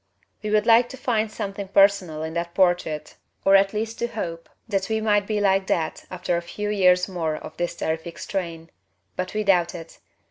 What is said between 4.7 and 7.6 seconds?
we might be like that after a few years more of